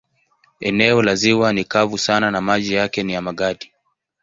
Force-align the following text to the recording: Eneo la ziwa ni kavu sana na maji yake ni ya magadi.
Eneo 0.59 1.01
la 1.01 1.15
ziwa 1.15 1.53
ni 1.53 1.63
kavu 1.63 1.97
sana 1.97 2.31
na 2.31 2.41
maji 2.41 2.73
yake 2.73 3.03
ni 3.03 3.13
ya 3.13 3.21
magadi. 3.21 3.71